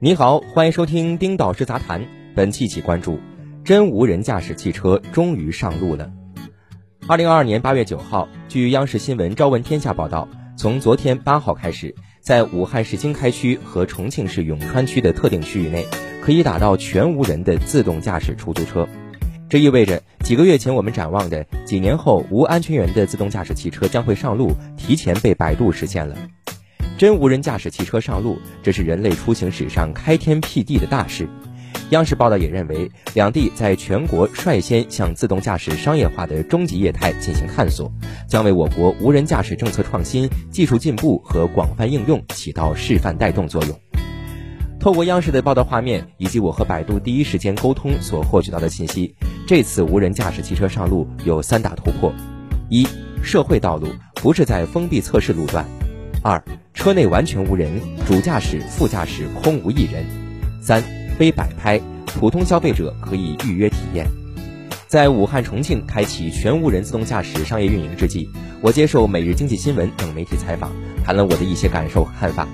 [0.00, 2.06] 你好，欢迎收听丁导师杂谈。
[2.32, 3.18] 本期起关注：
[3.64, 6.08] 真无人驾驶汽车终于上路了。
[7.08, 15.84] 二零二二年八月九号，据央视新闻《朝闻天下》报道，从昨天八号开始，在武汉市经开区和重庆市永川区的特定区域内，
[16.22, 18.88] 可以打到全无人的自动驾驶出租车。
[19.48, 26.16] 这意味着几个月前我们展望的几年后无安全员的自动驾驶汽车将会上路，提前被百度实现了。
[26.98, 31.28] 真无人驾驶汽车上路，这是人类出行史上开天辟地的大事。
[31.90, 37.88] 央视报道也认为，两地在全国率先向自动驾驶商业化的终极业态进行探索，
[38.26, 43.80] 将为我国无人驾驶政策创新、技术进步和广泛应用起到示范带动作用。
[44.80, 49.14] 透过央视的报道画面以及我和百度第一时间沟通所获取到的信息，
[49.46, 52.12] 这次无人驾驶汽车上路有三大突破：
[52.68, 52.84] 一、
[53.22, 55.64] 社会道路不是在封闭测试路段；
[56.22, 56.42] 二、
[56.74, 57.70] 车内完全无人，
[58.06, 60.02] 主驾驶、副驾驶空无一人；
[60.60, 60.82] 三、
[61.16, 64.06] 非摆拍，普通消费者可以预约体验。
[64.88, 68.28] 在武汉、重庆开启全无人自动驾驶商业运营之际，
[68.60, 70.72] 我接受《每日经济新闻》等媒体采访，
[71.04, 72.48] 谈了我的一些感受和看法。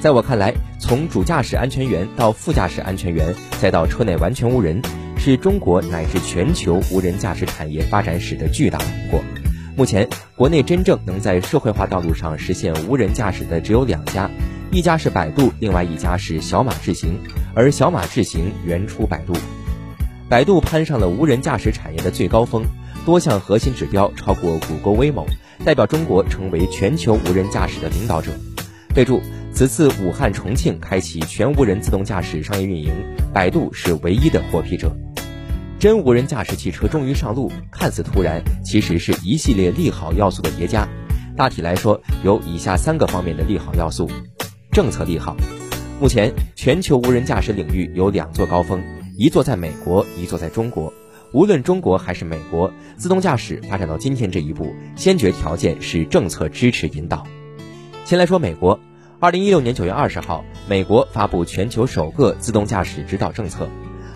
[0.00, 4.80] 在我看来，从主驾驶安全员到副驾驶安全员，再到车内完全无人，
[5.18, 9.41] 是中国乃至全球无人驾驶产业发展史的巨大突破。
[9.74, 10.06] 目前，
[10.36, 14.30] 国内真正能在社会化道路上实现无人驾驶的只有两家，
[14.70, 17.18] 一家是百度，另外一家是小马智行。
[17.54, 19.32] 而小马智行原出百度，
[20.28, 22.62] 百度攀上了无人驾驶产业的最高峰，
[23.06, 25.24] 多项核心指标超过谷歌、威猛，
[25.64, 28.30] 代表中国成为全球无人驾驶的领导者。
[28.94, 29.22] 备注：
[29.54, 32.92] 此次武汉、重庆开启全无人自动驾驶商业运营，
[33.32, 34.94] 百度是唯一的获批者。
[35.82, 40.86] 真无人驾驶汽车终于上路，看似突然，其实是一系列利好要素的叠加。
[41.36, 44.08] 大体来说，有以下三个方面的利好要素：
[44.70, 45.36] 政策利好。
[46.00, 48.80] 目前，全球无人驾驶领域有两座高峰，
[49.18, 50.94] 一座在美国，一座在中国。
[51.32, 57.26] 无论中国还是美国，自动驾驶发展到今天这一步，先决条件是政策支持引导。
[58.04, 58.78] 先来说美国，
[59.18, 63.68] 二零一六年九月二十号，美国发布全球首个自动驾驶指导政策。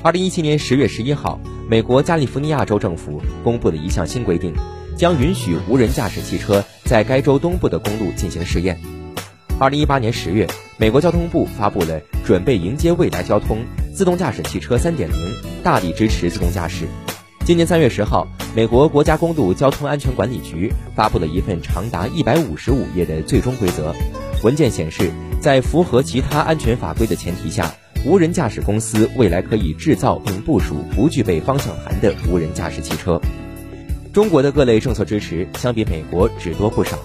[0.00, 4.54] 二零一七年十月十一号，美国加利福尼亚州政府公布了一项新规定，
[4.96, 8.78] 将允许无人驾驶汽车在该州东部的公路进行试验。
[9.58, 13.58] 二零一八年十月，美国交通部发布了《准备迎接未来交通：
[13.92, 15.16] 自动驾驶汽车三点零》，
[15.64, 16.86] 大力支持自动驾驶。
[17.44, 23.92] 今年三月十号，美国国家公路交通安全管理局发布了一份长达一百五十五页的最终规则。
[24.44, 25.10] 文件显示，
[25.40, 27.74] 在符合其他安全法规的前提下。
[28.04, 33.20] 无人驾驶公司未来可以制造并部署不具备方向盘的无人驾驶汽车。
[34.12, 36.96] 中国的各类政策支持相比美国只多不少。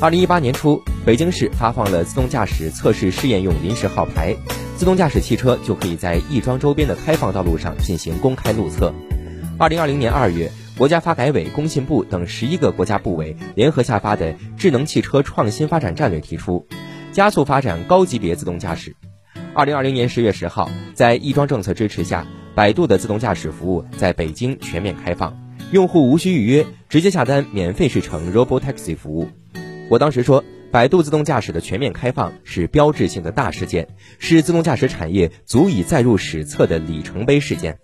[0.00, 4.36] 二零一八年初，北京市发放了自动驾驶测试试验用临时号牌，
[4.76, 8.92] 自动驾驶汽车就可以在亦庄周边的开放道路上进行公开路测。
[9.56, 16.66] 二零二零年二月，国家发改委、工信部等十一个国家部委联合下发的《智能汽车创新发展战略》提出，
[17.12, 18.94] 加速发展高级别自动驾驶。
[19.56, 22.26] 二零二零年十月十号，在亦庄政策支持下，
[22.56, 25.38] 百度的自动驾驶服务在北京全面开放，
[25.70, 29.28] 用户无需预约，直接下单免费试乘 Robotaxi 服务。
[29.88, 30.42] 我当时说，
[30.72, 33.86] 百度自动驾驶的全面开放是标志性的大事件，
[34.18, 37.78] 是自动驾驶产业足以载入史册的里程碑事件。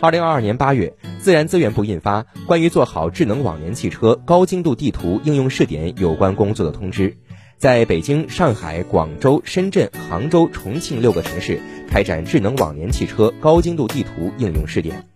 [0.00, 7.10] 二零二二年八月，自然资源部印发《关于做好智能网联汽车高精度地图应用试点有关工作的通知》。
[7.58, 11.58] 在北京、上海、广州、深圳、杭州、重庆六个城市
[11.88, 15.06] 开展智能网联汽车高精度地图应用试点。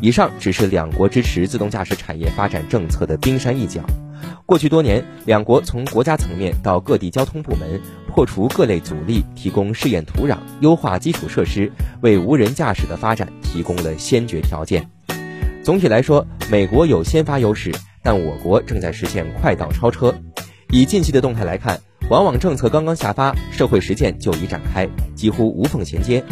[0.00, 3.80] 以上只是两国支持自动驾驶产业发展政策的冰山一角。
[4.44, 14.90] 过去多年，两国从国家层面到各地交通部门，破除各类阻力，提供试验土壤，优化基础设施，为无人驾驶的发展提供了先决条件。
[15.62, 20.12] 总体来说，美国有先发优势，但我国正在实现快道超车。
[20.74, 26.24] 以近期的动态来看，往往政策刚刚下发，社会实践就已展开，几乎无缝衔接。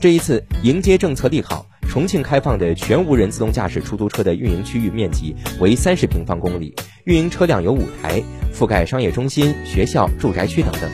[0.00, 6.74] 这一次迎接政策利好，重庆开放的全无人自动驾驶出租车的运营区域面积为三十平方公里，
[7.04, 8.20] 运营车辆有五台，
[8.52, 10.90] 覆盖商业中心、学校、住宅区等等。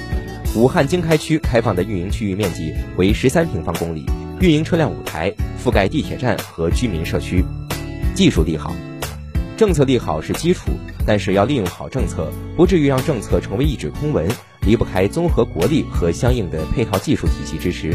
[0.55, 4.05] 武汉经开区开放的运营区域面积为十三平方公里，
[4.41, 5.33] 运营车辆五台，
[5.65, 7.43] 覆盖地铁站和居民社区。
[8.15, 8.75] 技术利好。
[9.61, 10.71] 政策利好是基础，
[11.05, 14.27] 但是要利用好政策，不至于让政策成为一纸空文，
[14.63, 17.95] 离不开综合国力和相应的配套技术体系支持。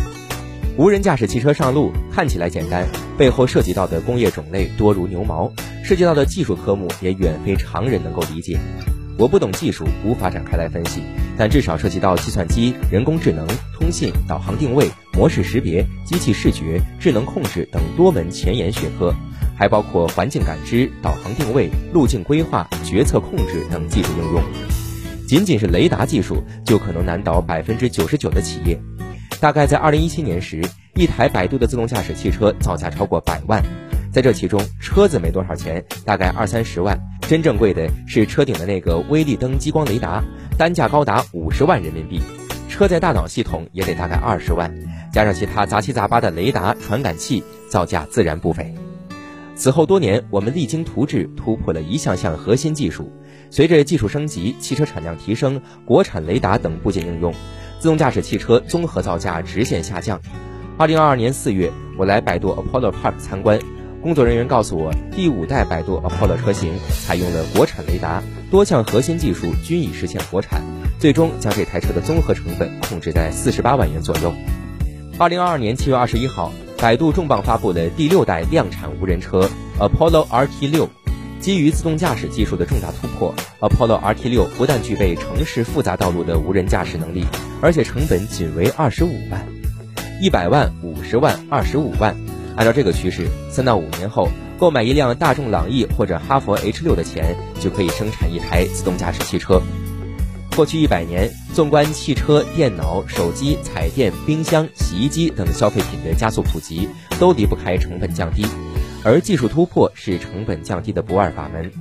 [0.77, 5.51] 无人驾驶汽车上路看起来简单，背后涉及到的工业种类多如牛毛，
[5.83, 8.59] 涉及到的技术科目也远非常人能够理解。
[9.17, 11.01] 我不懂技术，无法展开来分析，
[11.35, 19.11] 但至少涉及到计算机、人工智能、通信、导航定位、模式识别、机器视觉、智能控制等多门前沿学科，
[19.57, 24.43] 还包括环境感知、导航定位、路径规划、决策控制等技术应用。
[25.27, 28.79] 仅仅是雷达技术就可能难倒百分之九十九的企业。
[29.39, 30.61] 大概在二零一七年时，
[30.93, 33.61] 一台百度的自动驾驶汽车造价超过百万。
[34.11, 36.97] 在这其中，车子没多少钱，大概二三十万。
[37.27, 40.23] 真正贵的是车顶的那个微粒灯激光雷达，
[40.57, 42.21] 单价高达五十万人民币。
[42.69, 44.73] 车载大脑系统也得大概二十万，
[45.11, 48.73] 加上其他杂七杂八的雷达、传感器，造价自然不菲。
[49.55, 53.09] 此后多年，我们励精图治，突破了一项项核心技术。
[53.49, 57.33] 随着技术升级，汽车产量提升，国产雷达等部件应用，
[57.79, 60.19] 自动驾驶汽车综合造价直线下降。
[60.77, 63.57] 二零二二年四月，我来百度 Apollo Park 参观。
[64.01, 66.73] 工作人员告诉我，第五代百度 Apollo 车型
[67.05, 68.21] 采用了国产雷达，
[68.51, 70.61] 多项核心技术均已实现国产，
[70.99, 74.33] 最终将这台车的综合成本控制在四十八万元左右。
[75.17, 79.49] 二零二二年七月二十一号，百度重磅发布了第六代量产无人车
[79.79, 80.87] Apollo RT 六，
[81.39, 83.33] 基于自动驾驶技术的重大突破。
[83.59, 87.25] Apollo RT 六不但具备城市复杂道路的无人驾驶能力，
[87.61, 89.43] 而且成本仅为二十五万，
[90.21, 92.15] 一百万、五十万、二十五万。
[92.55, 94.29] 按照这个趋势，三到五年后，
[94.59, 99.61] 购买一辆大众朗逸或者哈佛 H 六的钱，就可以生产一台自动驾驶汽车。
[100.55, 108.45] 过去一百年，纵观汽车、电脑、手机、彩电、冰箱、洗衣机等消费品的加速普及，都离不开成本降低，
[109.05, 111.71] 而技术突破是成本降低的不二法门。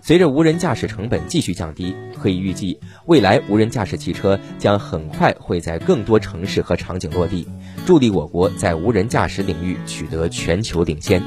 [0.00, 7.48] 随着无人驾驶成本继续降低，可以预计，未来无人驾驶汽车将很快会在更多城市和场景落地，
[7.84, 11.20] 助力我国在无人驾驶领域取得全球领先。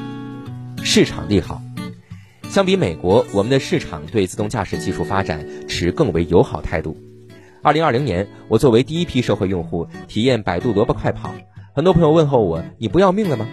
[0.82, 1.62] 市场利好，
[2.50, 6.96] 相比美国，我们的市场对自动驾驶技术发展持更为友好态度。
[7.64, 11.34] 二零二零年，我作为第一批社会用户体验百度萝卜快跑，
[11.74, 13.48] 很多朋友问候我：“你不要命了吗？”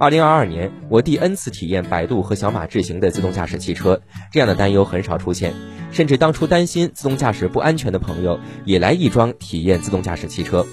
[0.00, 4.00] 二零二二年，我第 N 次体验百度和小马智行的自动驾驶汽车，
[4.32, 5.52] 这样的担忧很少出现，
[5.92, 10.66] 甚至当初担心自动驾驶不安全的朋友也来亦庄体验自动驾驶汽车。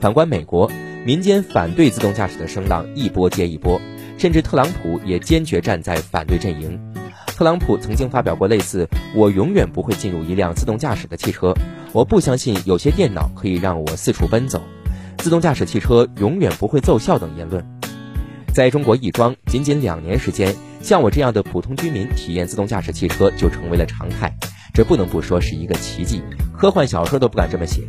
[0.00, 0.70] 反观美国，
[1.04, 3.80] 民间反对自动驾驶的声浪一波接一波，
[4.18, 6.80] 甚至特朗普也坚决站在反对阵营。
[7.26, 11.52] 特朗普曾经发表过类似“我永远不会进入一辆自动驾驶的汽车，
[11.96, 14.60] 我不相信有些电脑可以让我四处奔走，
[15.16, 17.64] 自动驾驶汽车永远不会奏效”等言论。
[18.52, 24.30] 在中国亦庄，仅仅两年时间，像我这样的普通居民体验自动驾驶汽车就成为了常态，
[24.74, 26.20] 这不能不说是一个奇迹，
[26.54, 27.80] 科幻小说都不敢这么写。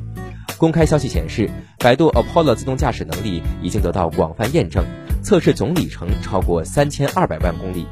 [0.57, 1.49] 公开消息显示，
[1.79, 4.85] 百度 Apollo 自动驾驶能力已经得到广泛验证，
[5.21, 7.85] 测试总里程超过三千二百万公里。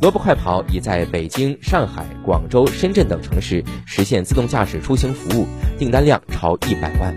[0.00, 5.46] 萝卜快跑已在北京、上海、广州、深圳等城市实现自动驾驶出行服务，
[5.78, 7.14] 订单量超一百万。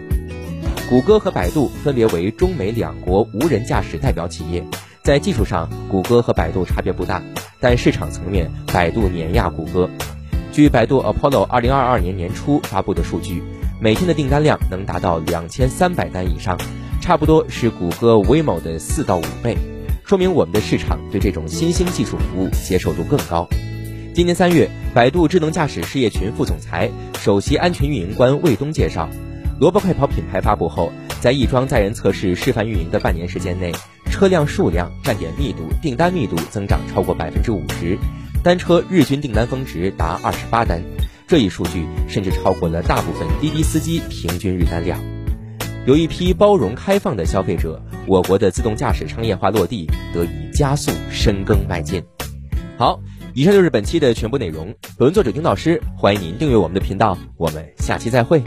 [0.89, 4.61] 谷歌和百度分别为中美两国无人驾驶代表企业。
[5.01, 7.23] 在技术上，谷歌和百度差别不大，
[7.61, 9.89] 但市场层面，百度碾压谷歌。
[10.51, 13.41] 据百度 Apollo 二零二二年年初发布的数据，
[13.79, 16.57] 每天的订单量能达到两千三百单以上，
[16.99, 19.57] 差不多是谷歌 Waymo 的四到五倍，
[20.13, 23.49] 说明我们的市场对这种新兴技术服务接受度更高。
[24.13, 26.87] 今年三月，百度智能驾驶事业群副总裁、
[27.17, 29.09] 首席安全运营官魏东介绍，
[29.59, 33.71] 萝卜快跑品牌发布后，在亦庄载人测试示范运营的半年时间内。
[34.11, 37.97] 车辆数量、站点密度、订单密度增长超过百分之五十，
[38.43, 40.79] 单车日均订单峰值达二十八单，
[41.25, 44.99] 这一数据甚至超过了大部分滴滴司机平均日单量。
[45.87, 52.03] 有一批包容开放的消费者，我国的自动驾驶商业化落地得以加速深耕迈进。
[52.77, 52.99] 好，
[53.33, 54.65] 以上就是本期的全部内容。
[54.97, 58.41] 本文作者丁老师，欢迎您订阅我们的频道，我们下期再会。